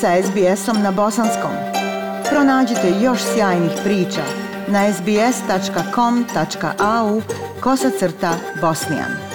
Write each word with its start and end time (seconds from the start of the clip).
sa 0.00 0.22
SBS-om 0.22 0.82
na 0.82 0.90
bosanskom. 0.90 1.50
Pronađite 2.30 2.92
još 3.02 3.18
sjajnih 3.34 3.72
priča 3.84 4.22
na 4.68 4.92
sbs.com.au 4.92 6.02
kosacrta 7.60 8.34
bosnijan. 8.60 9.25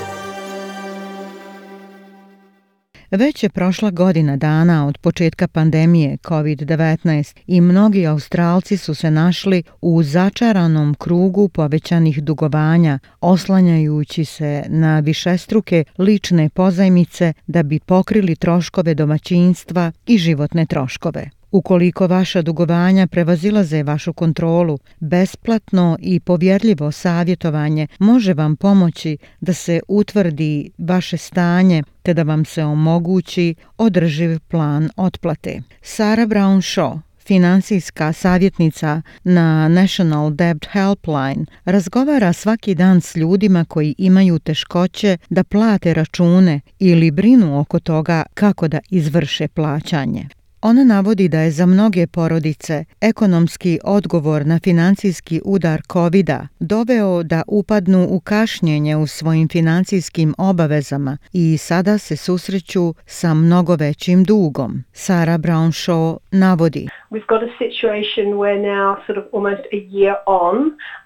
Već 3.11 3.43
je 3.43 3.49
prošla 3.49 3.91
godina 3.91 4.37
dana 4.37 4.87
od 4.87 4.97
početka 4.97 5.47
pandemije 5.47 6.17
COVID-19 6.17 7.35
i 7.47 7.61
mnogi 7.61 8.07
Australci 8.07 8.77
su 8.77 8.95
se 8.95 9.11
našli 9.11 9.63
u 9.81 10.03
začaranom 10.03 10.95
krugu 10.95 11.49
povećanih 11.49 12.23
dugovanja, 12.23 12.99
oslanjajući 13.21 14.25
se 14.25 14.63
na 14.67 14.99
višestruke 14.99 15.83
lične 15.97 16.49
pozajmice 16.49 17.33
da 17.47 17.63
bi 17.63 17.79
pokrili 17.79 18.35
troškove 18.35 18.93
domaćinstva 18.93 19.91
i 20.07 20.17
životne 20.17 20.65
troškove. 20.65 21.40
Ukoliko 21.51 22.07
vaša 22.07 22.41
dugovanja 22.41 23.07
prevazilaze 23.07 23.83
vašu 23.83 24.13
kontrolu, 24.13 24.79
besplatno 24.99 25.97
i 25.99 26.19
povjerljivo 26.19 26.91
savjetovanje 26.91 27.87
može 27.99 28.33
vam 28.33 28.55
pomoći 28.55 29.17
da 29.41 29.53
se 29.53 29.79
utvrdi 29.87 30.71
vaše 30.77 31.17
stanje 31.17 31.83
te 32.03 32.13
da 32.13 32.23
vam 32.23 32.45
se 32.45 32.63
omogući 32.63 33.55
održiv 33.77 34.39
plan 34.39 34.89
otplate. 34.97 35.61
Sara 35.81 36.25
Brown 36.27 36.57
Shaw 36.61 36.99
financijska 37.25 38.13
savjetnica 38.13 39.01
na 39.23 39.67
National 39.67 40.31
Debt 40.31 40.67
Helpline, 40.71 41.45
razgovara 41.65 42.33
svaki 42.33 42.75
dan 42.75 43.01
s 43.01 43.15
ljudima 43.15 43.65
koji 43.65 43.95
imaju 43.97 44.39
teškoće 44.39 45.17
da 45.29 45.43
plate 45.43 45.93
račune 45.93 46.61
ili 46.79 47.11
brinu 47.11 47.59
oko 47.59 47.79
toga 47.79 48.23
kako 48.33 48.67
da 48.67 48.79
izvrše 48.89 49.47
plaćanje. 49.47 50.27
Ona 50.63 50.83
navodi 50.83 51.27
da 51.27 51.39
je 51.39 51.51
za 51.51 51.65
mnoge 51.65 52.07
porodice 52.07 52.85
ekonomski 53.01 53.79
odgovor 53.83 54.45
na 54.45 54.59
financijski 54.63 55.41
udar 55.45 55.81
covid 55.93 56.29
doveo 56.59 57.23
da 57.23 57.43
upadnu 57.47 58.07
u 58.09 58.19
kašnjenje 58.19 58.95
u 58.95 59.07
svojim 59.07 59.47
financijskim 59.49 60.33
obavezama 60.37 61.17
i 61.33 61.57
sada 61.57 61.97
se 61.97 62.15
susreću 62.17 62.93
sa 63.05 63.33
mnogo 63.33 63.75
većim 63.75 64.23
dugom. 64.23 64.83
Sara 64.93 65.37
Brown 65.37 65.71
Shaw 65.71 66.17
navodi. 66.31 66.87
We've 67.11 67.27
got 67.27 67.43
a 67.43 67.51
situation 67.63 68.25
where 68.41 68.59
now 68.75 68.95
sort 69.07 69.17
of 69.17 69.25
almost 69.33 69.63
a 69.77 69.79
year 69.97 70.15
on 70.27 70.55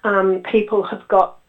um, 0.04 0.42
people 0.52 0.82
have 0.90 1.02
got 1.08 1.45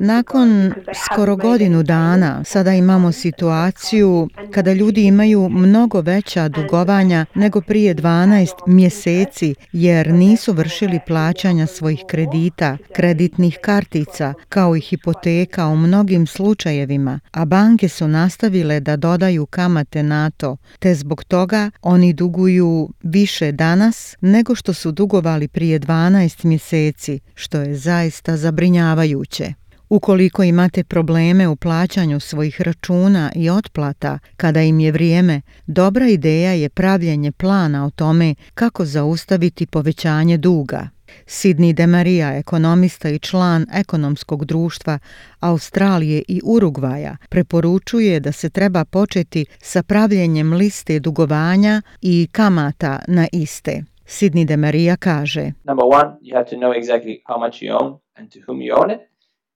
nakon 0.00 0.72
skoro 1.04 1.36
godinu 1.36 1.82
dana 1.82 2.44
sada 2.44 2.72
imamo 2.72 3.12
situaciju 3.12 4.28
kada 4.54 4.72
ljudi 4.72 5.06
imaju 5.06 5.48
mnogo 5.48 6.00
veća 6.00 6.48
dugovanja 6.48 7.26
nego 7.34 7.60
prije 7.60 7.94
12 7.94 8.48
mjeseci 8.66 9.54
jer 9.72 10.12
nisu 10.12 10.52
vršili 10.52 11.00
plaćanja 11.06 11.66
svojih 11.66 12.04
kredita, 12.08 12.76
kreditnih 12.92 13.58
kartica 13.62 14.34
kao 14.48 14.76
i 14.76 14.80
hipoteka 14.80 15.66
u 15.66 15.76
mnogim 15.76 16.26
slučajevima, 16.26 17.20
a 17.32 17.44
banke 17.44 17.88
su 17.88 18.08
nastavile 18.08 18.80
da 18.80 18.96
dodaju 18.96 19.46
kamate 19.46 20.02
na 20.02 20.30
to, 20.30 20.56
te 20.78 20.94
zbog 20.94 21.24
toga 21.24 21.70
oni 21.82 22.12
duguju 22.12 22.88
više 23.02 23.52
danas 23.52 24.16
nego 24.20 24.54
što 24.54 24.72
su 24.72 24.92
dugovali 24.92 25.48
prije 25.48 25.80
12 25.80 26.44
mjeseci, 26.44 27.20
što 27.34 27.60
je 27.60 27.74
zaista 27.74 28.15
zabrinjavajuće 28.22 28.36
zabrinjavajuće. 28.36 29.54
Ukoliko 29.88 30.42
imate 30.42 30.84
probleme 30.84 31.48
u 31.48 31.56
plaćanju 31.56 32.20
svojih 32.20 32.60
računa 32.60 33.32
i 33.34 33.50
otplata 33.50 34.18
kada 34.36 34.62
im 34.62 34.80
je 34.80 34.92
vrijeme, 34.92 35.40
dobra 35.66 36.08
ideja 36.08 36.52
je 36.52 36.68
pravljenje 36.68 37.32
plana 37.32 37.86
o 37.86 37.90
tome 37.90 38.34
kako 38.54 38.84
zaustaviti 38.84 39.66
povećanje 39.66 40.36
duga. 40.36 40.88
Sidney 41.26 41.72
De 41.72 41.86
Maria, 41.86 42.36
ekonomista 42.36 43.08
i 43.08 43.18
član 43.18 43.66
ekonomskog 43.72 44.44
društva 44.44 44.98
Australije 45.40 46.22
i 46.28 46.40
Urugvaja, 46.44 47.16
preporučuje 47.28 48.20
da 48.20 48.32
se 48.32 48.50
treba 48.50 48.84
početi 48.84 49.46
sa 49.62 49.82
pravljenjem 49.82 50.52
liste 50.52 50.98
dugovanja 50.98 51.82
i 52.02 52.28
kamata 52.32 52.98
na 53.08 53.26
iste. 53.32 53.95
Sidney 54.06 54.44
De 54.44 54.56
Maria 54.56 54.96
kaže: 54.96 55.54
Number 55.64 55.84
one, 55.84 56.18
you 56.22 56.36
have 56.36 56.48
to 56.50 56.56
know 56.56 56.70
exactly 56.70 57.22
how 57.26 57.38
much 57.38 57.60
you 57.60 57.72
own 57.72 57.98
and 58.16 58.30
to 58.30 58.40
whom 58.40 58.60
you 58.62 58.72
own 58.72 58.90
it. 58.90 59.00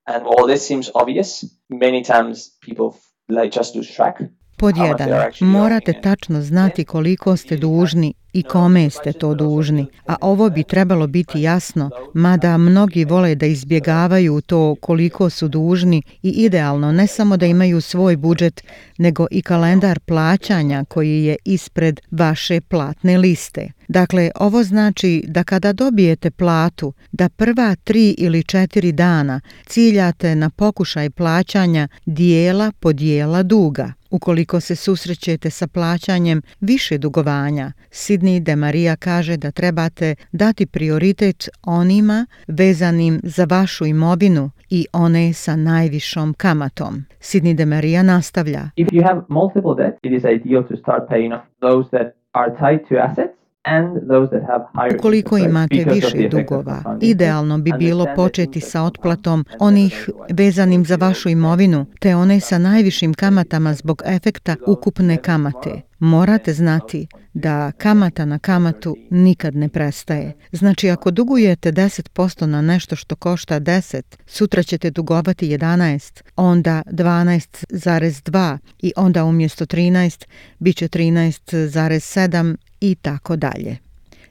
And 0.07 0.27
all 0.27 0.47
this 0.47 0.67
seems 0.67 0.91
obvious. 0.95 1.45
Many 1.69 2.03
times 2.03 2.57
people 2.61 2.97
like 3.29 3.53
just 3.53 3.77
lose 3.77 3.91
track. 3.91 4.21
Pod 4.61 4.77
jedan, 4.77 5.09
morate 5.41 5.93
tačno 6.03 6.43
znati 6.43 6.85
koliko 6.85 7.37
ste 7.37 7.57
dužni 7.57 8.15
i 8.33 8.43
kome 8.43 8.91
ste 8.91 9.13
to 9.13 9.35
dužni, 9.35 9.87
a 10.07 10.17
ovo 10.21 10.51
bi 10.51 10.65
trebalo 10.65 11.07
biti 11.07 11.43
jasno, 11.43 11.91
mada 12.15 12.57
mnogi 12.57 13.05
vole 13.05 13.35
da 13.35 13.47
izbjegavaju 13.47 14.41
to 14.41 14.77
koliko 14.81 15.31
su 15.31 15.49
dužni 15.49 16.03
i 16.23 16.29
idealno 16.31 16.93
ne 16.93 17.07
samo 17.07 17.37
da 17.37 17.47
imaju 17.47 17.81
svoj 17.81 18.17
budžet, 18.17 18.65
nego 18.99 19.27
i 19.31 19.43
kalendar 19.43 20.01
plaćanja 20.01 20.85
koji 20.89 21.25
je 21.25 21.37
ispred 21.45 22.01
vaše 22.11 22.61
platne 22.61 23.19
liste. 23.19 23.73
Dakle, 23.89 24.31
ovo 24.35 24.63
znači 24.63 25.25
da 25.27 25.45
kada 25.45 25.73
dobijete 25.73 26.31
platu, 26.31 26.93
da 27.13 27.29
prva 27.29 27.77
tri 27.85 28.15
ili 28.19 28.43
četiri 28.43 28.93
dana 28.93 29.41
ciljate 29.67 30.35
na 30.35 30.51
pokušaj 30.51 31.11
plaćanja 31.11 31.89
dijela 32.07 32.73
po 32.81 32.93
dijela 32.93 33.43
duga. 33.43 34.00
Ukoliko 34.11 34.61
se 34.61 34.77
susrećete 34.77 35.51
sa 35.51 35.67
plaćanjem 35.67 36.43
više 36.61 36.99
dugovanja, 36.99 37.73
Sidney 37.91 38.41
de 38.41 38.57
Maria 38.57 38.97
kaže 38.97 39.37
da 39.37 39.51
trebate 39.51 40.15
dati 40.33 40.67
prioritet 40.67 41.49
onima 41.63 42.27
vezanim 42.47 43.21
za 43.23 43.47
vašu 43.51 43.87
imovinu 43.87 44.51
i 44.71 44.87
one 44.93 45.33
sa 45.33 45.57
najvišom 45.57 46.35
kamatom. 46.35 47.05
Sidney 47.21 47.55
de 47.55 47.67
Maria 47.67 48.03
nastavlja. 48.03 48.71
If 48.77 48.89
you 48.93 49.03
have 49.03 49.21
multiple 49.29 49.75
debt, 49.85 49.99
it 50.03 50.13
is 50.13 50.25
ideal 50.25 50.63
to 50.69 50.77
start 50.77 51.03
paying 51.09 51.33
off 51.33 51.45
those 51.61 51.89
that 51.91 52.07
are 52.33 52.51
tied 52.51 52.89
to 52.89 52.95
assets 53.09 53.30
Ukoliko 54.99 55.39
imate 55.39 55.85
više 55.93 56.29
dugova, 56.29 56.99
idealno 57.01 57.59
bi 57.59 57.73
bilo 57.79 58.07
početi 58.17 58.61
sa 58.61 58.83
otplatom 58.83 59.45
onih 59.59 60.09
vezanim 60.31 60.85
za 60.85 60.97
vašu 60.97 61.29
imovinu, 61.29 61.87
te 62.01 62.17
one 62.17 62.41
sa 62.41 62.59
najvišim 62.59 63.15
kamatama 63.15 63.75
zbog 63.75 64.03
efekta 64.07 64.57
ukupne 64.67 65.17
kamate. 65.17 65.81
Morate 65.99 66.53
znati 66.53 67.07
da 67.35 67.73
kamata 67.73 68.25
na 68.25 68.39
kamatu 68.39 68.97
nikad 69.11 69.57
ne 69.57 69.69
prestaje. 69.69 70.37
Znači 70.53 70.91
ako 70.91 71.11
dugujete 71.11 71.73
10% 71.73 72.47
na 72.47 72.63
nešto 72.63 72.97
što 72.97 73.17
košta 73.17 73.61
10, 73.61 74.03
sutra 74.27 74.63
ćete 74.63 74.91
dugovati 74.91 75.49
11, 75.49 76.23
onda 76.37 76.83
12,2 76.87 78.59
i 78.79 78.93
onda 78.97 79.25
umjesto 79.25 79.67
13 79.67 80.25
bit 80.59 80.77
će 80.77 80.89
13,7 80.89 82.57
i 82.81 82.95
tako 82.95 83.37
dalje. 83.37 83.77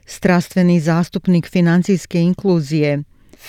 Strastveni 0.06 0.80
zastupnik 0.80 1.48
financijske 1.48 2.20
inkluzije, 2.20 3.02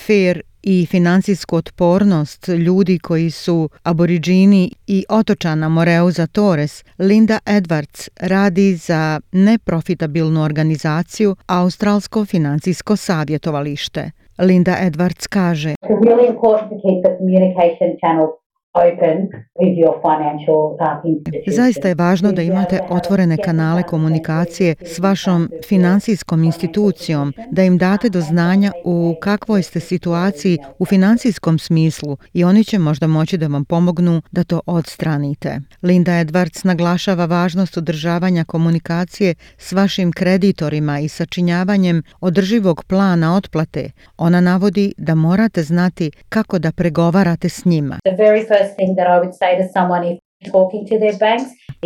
fair 0.06 0.42
i 0.64 0.86
financijsku 0.86 1.56
otpornost 1.56 2.48
ljudi 2.48 3.00
koji 3.00 3.32
su 3.32 3.70
aboriđini 3.84 4.72
i 4.88 5.06
otočana 5.10 5.70
Moreuza 5.70 6.28
Torres, 6.28 6.84
Linda 7.00 7.40
Edwards 7.46 8.10
radi 8.22 8.76
za 8.76 9.20
neprofitabilnu 9.32 10.44
organizaciju 10.44 11.36
Australsko 11.48 12.26
financijsko 12.26 12.96
savjetovalište. 12.96 14.12
Linda 14.38 14.76
Edwards 14.82 15.28
kaže 15.28 15.76
Zaista 21.48 21.88
je 21.88 21.96
važno 21.96 22.32
da 22.32 22.42
imate 22.42 22.80
otvorene 22.90 23.38
kanale 23.38 23.84
komunikacije 23.84 24.76
s 24.82 25.00
vašom 25.00 25.50
financijskom 25.68 26.44
institucijom, 26.44 27.34
da 27.52 27.64
im 27.64 27.78
date 27.78 28.10
do 28.10 28.22
znanja 28.22 28.72
u 28.86 29.16
kakvoj 29.22 29.64
ste 29.64 29.80
situaciji 29.80 30.58
u 30.80 30.86
financijskom 30.86 31.60
smislu 31.60 32.18
i 32.34 32.44
oni 32.44 32.64
će 32.64 32.80
možda 32.80 33.08
moći 33.08 33.38
da 33.38 33.48
vam 33.48 33.66
pomognu 33.66 34.22
da 34.32 34.44
to 34.44 34.62
odstranite. 34.66 35.60
Linda 35.82 36.12
Edwards 36.12 36.66
naglašava 36.66 37.26
važnost 37.26 37.78
održavanja 37.78 38.44
komunikacije 38.44 39.36
s 39.58 39.72
vašim 39.72 40.12
kreditorima 40.12 41.00
i 41.00 41.08
sačinjavanjem 41.08 42.04
održivog 42.22 42.84
plana 42.84 43.36
otplate. 43.36 43.92
Ona 44.18 44.42
navodi 44.42 44.94
da 44.98 45.16
morate 45.16 45.64
znati 45.64 46.12
kako 46.30 46.60
da 46.60 46.72
pregovarate 46.72 47.50
s 47.50 47.66
njima. 47.66 48.00
First 48.62 48.76
thing 48.76 48.96
that 48.96 49.08
I 49.08 49.20
would 49.20 49.34
say 49.34 49.58
to 49.58 49.68
someone 49.70 50.04
if 50.04 50.20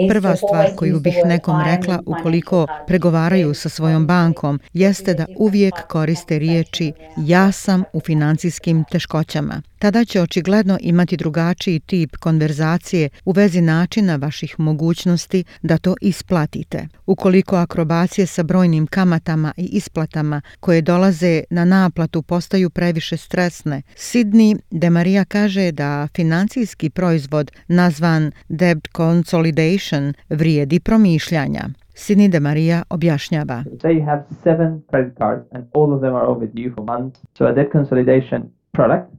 Prva 0.10 0.36
stvar 0.36 0.76
koju 0.76 1.00
bih 1.00 1.16
nekom 1.26 1.62
rekla 1.66 2.00
ukoliko 2.06 2.68
pregovaraju 2.88 3.54
sa 3.54 3.70
svojom 3.70 4.08
bankom 4.08 4.60
jeste 4.74 5.14
da 5.14 5.26
uvijek 5.38 5.74
koriste 5.90 6.40
riječi 6.40 6.94
ja 7.18 7.52
sam 7.52 7.84
u 7.94 8.00
financijskim 8.00 8.84
teškoćama. 8.92 9.62
Tada 9.80 10.06
će 10.06 10.22
očigledno 10.22 10.78
imati 10.82 11.18
drugačiji 11.18 11.80
tip 11.80 12.16
konverzacije 12.18 13.10
u 13.26 13.32
vezi 13.32 13.62
načina 13.62 14.16
vaših 14.16 14.60
mogućnosti 14.60 15.44
da 15.62 15.78
to 15.78 15.96
isplatite. 16.02 16.88
Ukoliko 17.06 17.56
akrobacije 17.56 18.28
sa 18.28 18.44
brojnim 18.44 18.88
kamatama 18.88 19.54
i 19.58 19.66
isplatama 19.66 20.42
koje 20.60 20.82
dolaze 20.82 21.44
na 21.50 21.66
naplatu 21.66 22.22
postaju 22.22 22.70
previše 22.70 23.18
stresne, 23.18 23.82
Sidney 23.96 24.58
de 24.72 24.90
Maria 24.90 25.26
kaže 25.26 25.72
da 25.72 26.08
financijski 26.16 26.90
proizvod 26.90 27.52
nazvan 27.68 28.32
debt 28.50 28.88
consolidation 28.96 30.14
vrijedi 30.30 30.80
promišljanja. 30.80 31.64
Sidney 31.96 32.30
de 32.30 32.40
Maria 32.40 32.84
objašnjava. 32.90 33.64
You 33.84 34.06
have 34.06 34.24
seven 34.44 34.82
credit 34.90 35.18
cards 35.18 35.46
and 35.52 35.64
all 35.74 35.94
of 35.94 36.02
them 36.02 36.16
are 36.16 36.28
overdue 36.28 36.72
for 36.76 36.84
months. 36.86 37.20
So 37.38 37.46
a 37.46 37.52
debt 37.52 37.72
consolidation 37.72 38.42
product 38.72 39.16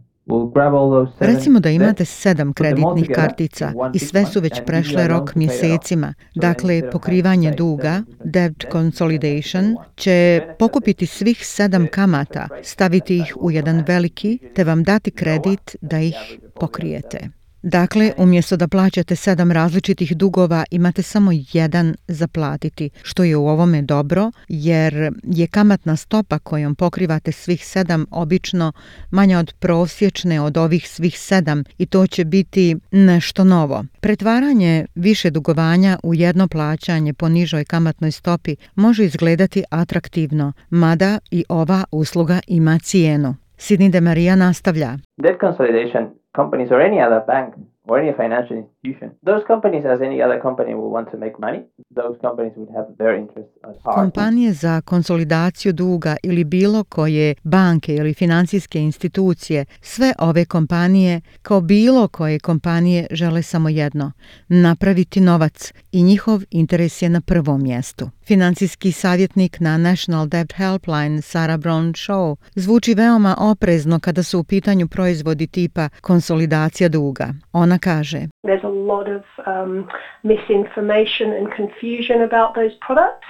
Recimo 1.20 1.60
da 1.60 1.70
imate 1.70 2.04
sedam 2.04 2.52
kreditnih 2.52 3.10
kartica 3.14 3.72
i 3.94 3.98
sve 3.98 4.24
su 4.24 4.40
već 4.40 4.60
prešle 4.66 5.08
rok 5.08 5.34
mjesecima. 5.34 6.14
Dakle, 6.34 6.90
pokrivanje 6.90 7.50
duga, 7.50 8.02
debt 8.24 8.64
consolidation, 8.72 9.76
će 9.96 10.42
pokupiti 10.58 11.06
svih 11.06 11.46
sedam 11.46 11.86
kamata, 11.92 12.48
staviti 12.62 13.16
ih 13.16 13.36
u 13.40 13.50
jedan 13.50 13.84
veliki, 13.86 14.38
te 14.54 14.64
vam 14.64 14.82
dati 14.82 15.10
kredit 15.10 15.76
da 15.80 16.00
ih 16.00 16.38
pokrijete. 16.60 17.35
Dakle, 17.68 18.12
umjesto 18.16 18.56
da 18.56 18.68
plaćate 18.68 19.16
sedam 19.16 19.52
različitih 19.52 20.16
dugova, 20.16 20.64
imate 20.70 21.02
samo 21.02 21.30
jedan 21.52 21.94
za 22.08 22.28
platiti, 22.28 22.90
što 23.02 23.24
je 23.24 23.36
u 23.36 23.48
ovome 23.48 23.82
dobro, 23.82 24.30
jer 24.48 25.12
je 25.22 25.46
kamatna 25.46 25.96
stopa 25.96 26.38
kojom 26.38 26.74
pokrivate 26.74 27.32
svih 27.32 27.66
sedam 27.66 28.06
obično 28.10 28.72
manja 29.10 29.38
od 29.38 29.52
prosječne 29.58 30.40
od 30.40 30.56
ovih 30.56 30.88
svih 30.88 31.18
sedam 31.18 31.64
i 31.78 31.86
to 31.86 32.06
će 32.06 32.24
biti 32.24 32.76
nešto 32.90 33.44
novo. 33.44 33.84
Pretvaranje 34.00 34.86
više 34.94 35.30
dugovanja 35.30 35.98
u 36.02 36.14
jedno 36.14 36.48
plaćanje 36.48 37.12
po 37.12 37.28
nižoj 37.28 37.64
kamatnoj 37.64 38.12
stopi 38.12 38.56
može 38.74 39.04
izgledati 39.04 39.64
atraktivno, 39.70 40.52
mada 40.70 41.18
i 41.30 41.44
ova 41.48 41.84
usluga 41.90 42.40
ima 42.46 42.78
cijenu. 42.78 43.34
Sidney 43.58 43.90
de 43.90 44.00
Maria 44.00 44.36
nastavlja. 44.36 44.98
Debt 45.16 45.40
consolidation 45.40 46.25
companies 46.36 46.68
or 46.70 46.80
any 46.80 47.00
other 47.00 47.20
bank 47.20 47.54
or 47.88 47.98
any 47.98 48.12
financial 48.12 48.70
institution, 48.86 49.10
those 49.24 49.44
companies, 49.46 49.84
as 49.84 50.00
any 50.00 50.22
other 50.22 50.40
company, 50.42 50.74
will 50.74 50.90
want 50.90 51.10
to 51.10 51.18
make 51.18 51.38
money. 51.38 51.60
Those 51.94 52.18
companies 52.20 52.52
would 52.56 52.70
have 52.76 52.86
their 52.98 53.14
interests 53.14 53.56
at 53.62 53.76
heart. 53.84 53.96
Kompanije 53.96 54.52
za 54.52 54.80
konsolidaciju 54.80 55.72
duga 55.72 56.16
ili 56.22 56.44
bilo 56.44 56.84
koje 56.84 57.34
banke 57.44 57.94
ili 57.94 58.14
financijske 58.14 58.80
institucije, 58.80 59.64
sve 59.80 60.12
ove 60.18 60.44
kompanije, 60.44 61.20
kao 61.42 61.60
bilo 61.60 62.08
koje 62.08 62.38
kompanije, 62.38 63.06
žele 63.10 63.42
samo 63.42 63.68
jedno, 63.68 64.12
napraviti 64.48 65.20
novac 65.20 65.72
i 65.92 66.02
njihov 66.02 66.42
interes 66.50 67.02
je 67.02 67.08
na 67.08 67.20
prvom 67.20 67.62
mjestu. 67.62 68.10
Financijski 68.26 68.92
savjetnik 68.92 69.60
na 69.60 69.78
National 69.78 70.26
Debt 70.26 70.52
Helpline 70.52 71.22
Sarah 71.22 71.58
Brown 71.58 71.92
Shaw 71.92 72.36
zvuči 72.54 72.94
veoma 72.94 73.36
oprezno 73.38 74.00
kada 74.00 74.22
su 74.22 74.38
u 74.38 74.44
pitanju 74.44 74.88
proizvodi 74.88 75.46
tipa 75.46 75.88
konsolidacija 76.00 76.88
duga. 76.88 77.34
Ona 77.52 77.78
kaže 77.78 78.28
There's 78.46 78.64
a 78.64 78.75
lot 78.92 79.06
of 79.18 79.22
um, 79.46 79.88
misinformation 80.22 81.28
and 81.38 81.46
confusion 81.56 82.18
about 82.22 82.54
those 82.54 82.74
products. 82.86 83.28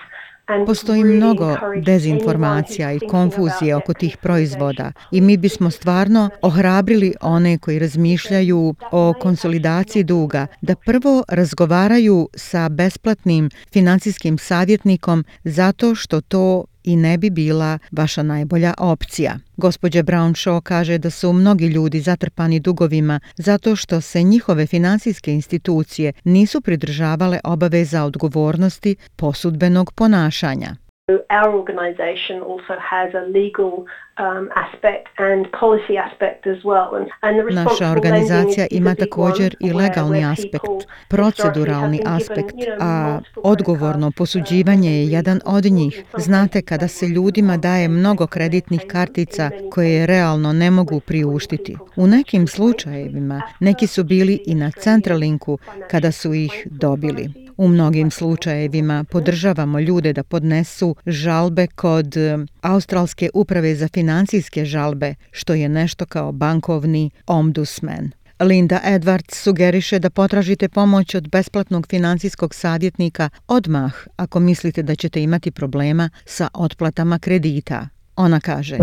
Postoji 0.67 1.05
mnogo 1.05 1.57
dezinformacija 1.83 2.93
i 2.93 2.99
konfuzije 3.11 3.77
oko 3.77 3.95
tih 3.95 4.17
proizvoda 4.17 4.93
i 5.13 5.21
mi 5.21 5.37
bismo 5.37 5.71
stvarno 5.71 6.31
ohrabrili 6.43 7.15
one 7.21 7.59
koji 7.59 7.79
razmišljaju 7.79 8.75
o 8.93 9.15
konsolidaciji 9.21 10.05
duga 10.05 10.47
da 10.61 10.75
prvo 10.75 11.25
razgovaraju 11.29 12.29
sa 12.35 12.69
besplatnim 12.69 13.51
financijskim 13.73 14.39
savjetnikom 14.39 15.25
zato 15.45 15.95
što 15.95 16.21
to 16.21 16.65
i 16.87 16.97
ne 16.97 17.19
bi 17.19 17.31
bila 17.31 17.79
vaša 17.93 18.23
najbolja 18.23 18.75
opcija. 18.79 19.39
Gospođa 19.57 20.03
Brown 20.03 20.35
Shaw 20.35 20.61
kaže 20.61 20.99
da 20.99 21.11
su 21.11 21.33
mnogi 21.33 21.67
ljudi 21.67 22.01
zatrpani 22.01 22.61
dugovima 22.61 23.21
zato 23.37 23.77
što 23.77 24.01
se 24.01 24.23
njihove 24.23 24.67
financijske 24.67 25.33
institucije 25.33 26.13
nisu 26.25 26.61
pridržavale 26.61 27.41
obaveza 27.45 28.05
odgovornosti 28.05 28.97
posudbenog 29.17 29.93
ponašanja. 29.93 30.77
Our 31.09 31.55
organization 31.55 32.43
also 32.43 32.75
has 32.81 33.15
a 33.15 33.25
legal 33.29 33.87
um, 34.19 34.51
aspect 34.57 35.09
and 35.19 35.47
policy 35.53 35.97
aspect 35.97 36.49
as 36.49 36.65
well. 36.65 36.97
And, 36.97 37.07
and 37.23 37.49
the 37.49 37.55
Naša 37.55 37.91
organizacija 37.91 38.67
ima 38.71 38.95
također 38.95 39.57
i 39.61 39.73
legalni 39.73 40.25
aspekt, 40.25 40.89
proceduralni 41.09 42.01
aspekt, 42.07 42.55
a 42.81 43.21
odgovorno 43.37 44.11
posuđivanje 44.17 44.91
je 44.91 45.07
jedan 45.07 45.41
od 45.45 45.65
njih. 45.65 46.05
Znate, 46.19 46.63
kada 46.63 46.89
se 46.89 47.07
ljudima 47.07 47.57
daje 47.57 47.89
mnogo 47.89 48.27
kreditnih 48.27 48.81
kartica 48.89 49.51
koje 49.71 50.07
realno 50.07 50.53
ne 50.53 50.71
mogu 50.71 51.01
priuštiti. 51.01 51.77
U 51.97 52.07
nekim 52.07 52.47
slučajevima 52.47 53.43
neki 53.61 53.87
su 53.87 54.05
bili 54.05 54.43
i 54.47 54.55
na 54.55 54.71
Centralinku 54.71 55.59
kada 55.91 56.13
su 56.13 56.35
ih 56.35 56.67
dobili. 56.71 57.46
U 57.57 57.69
mnogim 57.69 58.11
slučajevima 58.11 59.05
podržavamo 59.11 59.81
ljude 59.81 60.13
da 60.13 60.23
podnesu 60.23 60.97
žalbe 61.07 61.67
kod 61.67 62.17
e, 62.17 62.39
Australske 62.63 63.31
uprave 63.35 63.75
za 63.75 63.89
financijske 63.89 64.65
žalbe, 64.65 65.15
što 65.31 65.55
je 65.55 65.69
nešto 65.69 66.07
kao 66.07 66.33
bankovni 66.33 67.11
ombudsman. 67.27 68.11
Linda 68.41 68.81
Edwards 68.85 69.35
sugeriše 69.35 69.99
da 69.99 70.11
potražite 70.11 70.69
pomoć 70.69 71.15
od 71.15 71.29
besplatnog 71.29 71.87
financijskog 71.87 72.55
savjetnika 72.55 73.29
odmah 73.49 73.95
ako 74.17 74.41
mislite 74.41 74.83
da 74.83 74.95
ćete 74.95 75.23
imati 75.23 75.51
problema 75.51 76.11
sa 76.25 76.49
otplatama 76.55 77.19
kredita. 77.19 77.89
Ona 78.17 78.41
kaže 78.41 78.79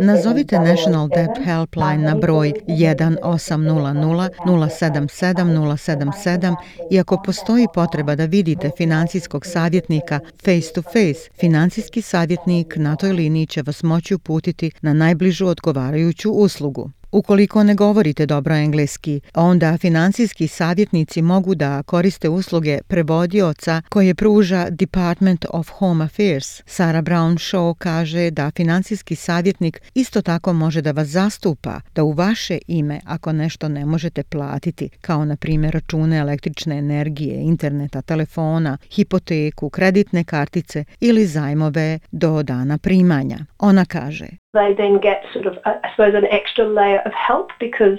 Nazovite 0.00 0.58
National 0.58 1.08
Debt 1.08 1.44
Helpline 1.44 1.98
na 1.98 2.14
broj 2.14 2.52
1800 2.68 4.28
077 4.46 5.44
077 5.44 6.56
i 6.90 7.00
ako 7.00 7.22
postoji 7.26 7.66
potreba 7.74 8.14
da 8.14 8.24
vidite 8.24 8.70
financijskog 8.76 9.46
savjetnika 9.46 10.20
face 10.44 10.72
to 10.74 10.82
face, 10.82 11.30
financijski 11.40 12.02
savjetnik 12.02 12.76
na 12.76 12.96
toj 12.96 13.12
liniji 13.12 13.46
će 13.46 13.62
vas 13.62 13.82
moći 13.82 14.14
uputiti 14.14 14.70
na 14.82 14.92
najbližu 14.92 15.46
odgovarajuću 15.46 16.30
uslugu. 16.30 16.90
Ukoliko 17.14 17.62
ne 17.62 17.74
govorite 17.74 18.26
dobro 18.26 18.54
engleski, 18.54 19.20
onda 19.34 19.78
financijski 19.78 20.48
savjetnici 20.48 21.22
mogu 21.22 21.54
da 21.54 21.82
koriste 21.82 22.28
usluge 22.28 22.78
prevodioca 22.88 23.82
koje 23.88 24.14
pruža 24.14 24.70
Department 24.70 25.44
of 25.50 25.68
Home 25.70 26.04
Affairs. 26.04 26.62
Sarah 26.66 27.02
Brown 27.02 27.38
Shaw 27.38 27.74
kaže 27.78 28.30
da 28.30 28.50
financijski 28.56 29.16
savjetnik 29.16 29.82
isto 29.94 30.22
tako 30.22 30.52
može 30.52 30.82
da 30.82 30.92
vas 30.92 31.08
zastupa, 31.08 31.80
da 31.94 32.04
u 32.04 32.12
vaše 32.12 32.58
ime 32.66 33.00
ako 33.04 33.32
nešto 33.32 33.68
ne 33.68 33.86
možete 33.86 34.22
platiti, 34.22 34.88
kao 35.00 35.24
na 35.24 35.36
primjer 35.36 35.74
račune 35.74 36.16
električne 36.16 36.78
energije, 36.78 37.42
interneta, 37.42 38.02
telefona, 38.02 38.78
hipoteku, 38.90 39.70
kreditne 39.70 40.24
kartice 40.24 40.84
ili 41.00 41.26
zajmove 41.26 41.98
do 42.12 42.42
dana 42.42 42.78
primanja. 42.78 43.38
Ona 43.58 43.84
kaže 43.84 44.43
they 44.54 44.74
then 44.82 44.94
get 45.08 45.18
sort 45.34 45.46
of, 45.46 45.54
I 45.66 45.88
suppose, 45.90 46.14
an 46.14 46.26
extra 46.38 46.64
layer 46.78 47.00
of 47.06 47.12
help 47.28 47.48
because 47.60 47.98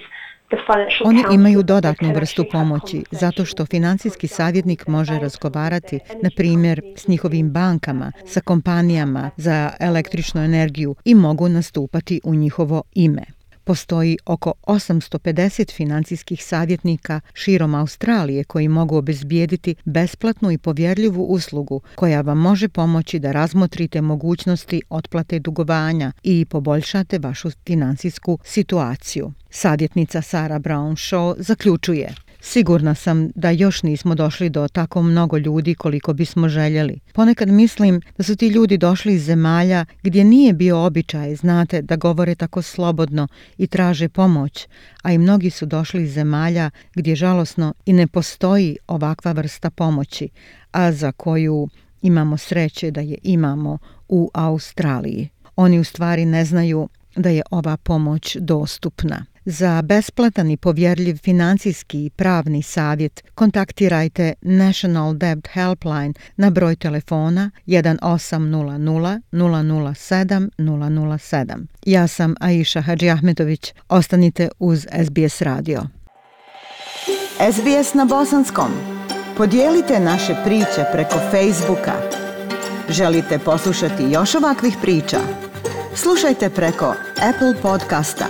Oni 1.05 1.23
imaju 1.33 1.63
dodatnu 1.63 2.13
vrstu 2.13 2.45
pomoći 2.51 3.03
zato 3.11 3.45
što 3.45 3.65
financijski 3.65 4.27
savjetnik 4.27 4.87
može 4.87 5.19
razgovarati, 5.19 5.99
na 6.23 6.29
primjer, 6.35 6.81
s 6.95 7.07
njihovim 7.07 7.49
bankama, 7.51 8.11
sa 8.25 8.41
kompanijama 8.41 9.31
za 9.37 9.71
električnu 9.79 10.43
energiju 10.43 10.95
i 11.05 11.15
mogu 11.15 11.49
nastupati 11.49 12.21
u 12.23 12.35
njihovo 12.35 12.83
ime. 12.93 13.23
Postoji 13.65 14.17
oko 14.25 14.53
850 14.63 15.73
financijskih 15.75 16.45
savjetnika 16.45 17.21
širom 17.33 17.75
Australije 17.75 18.43
koji 18.43 18.67
mogu 18.67 18.97
obezbijediti 18.97 19.75
besplatnu 19.85 20.51
i 20.51 20.57
povjerljivu 20.57 21.23
uslugu 21.23 21.81
koja 21.95 22.21
vam 22.21 22.37
može 22.37 22.67
pomoći 22.67 23.19
da 23.19 23.31
razmotrite 23.31 24.01
mogućnosti 24.01 24.81
otplate 24.89 25.39
dugovanja 25.39 26.11
i 26.23 26.45
poboljšate 26.45 27.19
vašu 27.19 27.49
financijsku 27.65 28.39
situaciju. 28.43 29.31
Savjetnica 29.49 30.21
Sara 30.21 30.59
Brown 30.59 30.91
Shaw 30.95 31.35
zaključuje. 31.37 32.24
Sigurna 32.47 32.95
sam 32.95 33.29
da 33.35 33.49
još 33.49 33.83
nismo 33.83 34.15
došli 34.15 34.49
do 34.49 34.67
tako 34.67 35.01
mnogo 35.01 35.37
ljudi 35.37 35.75
koliko 35.75 36.13
bismo 36.13 36.49
željeli. 36.49 36.99
Ponekad 37.13 37.49
mislim 37.49 38.01
da 38.17 38.23
su 38.23 38.35
ti 38.35 38.47
ljudi 38.47 38.77
došli 38.77 39.13
iz 39.13 39.25
zemalja 39.25 39.85
gdje 40.03 40.23
nije 40.23 40.53
bio 40.53 40.85
običaj, 40.85 41.35
znate, 41.35 41.81
da 41.81 41.95
govore 41.95 42.35
tako 42.35 42.61
slobodno 42.61 43.27
i 43.57 43.67
traže 43.67 44.09
pomoć, 44.09 44.67
a 45.01 45.11
i 45.11 45.17
mnogi 45.17 45.49
su 45.49 45.65
došli 45.65 46.03
iz 46.03 46.13
zemalja 46.13 46.71
gdje 46.95 47.15
žalosno 47.15 47.73
i 47.85 47.93
ne 47.93 48.07
postoji 48.07 48.77
ovakva 48.87 49.31
vrsta 49.31 49.69
pomoći, 49.69 50.29
a 50.71 50.91
za 50.91 51.11
koju 51.11 51.69
imamo 52.01 52.37
sreće 52.37 52.91
da 52.91 53.01
je 53.01 53.17
imamo 53.23 53.77
u 54.07 54.29
Australiji. 54.33 55.29
Oni 55.55 55.79
u 55.79 55.83
stvari 55.83 56.25
ne 56.25 56.45
znaju 56.45 56.89
da 57.15 57.29
je 57.29 57.41
ova 57.51 57.77
pomoć 57.77 58.37
dostupna. 58.39 59.25
Za 59.45 59.81
besplatan 59.81 60.51
i 60.51 60.57
povjerljiv 60.57 61.17
financijski 61.17 62.05
i 62.05 62.09
pravni 62.09 62.61
savjet 62.61 63.23
kontaktirajte 63.35 64.33
National 64.41 65.13
Debt 65.13 65.47
Helpline 65.47 66.13
na 66.35 66.49
broj 66.49 66.75
telefona 66.75 67.51
1800 67.67 69.21
007 69.31 70.49
007. 70.57 71.65
Ja 71.85 72.07
sam 72.07 72.35
Aisha 72.39 72.81
Hadži 72.81 73.09
Ahmetović. 73.09 73.73
Ostanite 73.89 74.49
uz 74.59 74.87
SBS 75.05 75.41
radio. 75.41 75.81
SBS 77.53 77.93
na 77.93 78.05
bosanskom. 78.05 78.71
Podijelite 79.37 79.99
naše 79.99 80.35
priče 80.45 80.85
preko 80.93 81.19
Facebooka. 81.31 81.93
Želite 82.89 83.39
poslušati 83.39 84.03
još 84.03 84.35
ovakvih 84.35 84.73
priča? 84.81 85.19
Slušajte 85.95 86.49
preko 86.49 86.95
Apple 87.29 87.61
podcasta, 87.61 88.25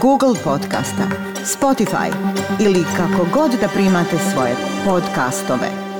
Google 0.00 0.34
podcasta, 0.44 1.04
Spotify 1.44 2.12
ili 2.60 2.84
kako 2.96 3.26
god 3.32 3.60
da 3.60 3.68
primate 3.68 4.18
svoje 4.32 4.56
podcastove. 4.86 5.91